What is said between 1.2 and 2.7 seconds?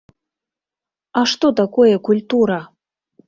што такое культура?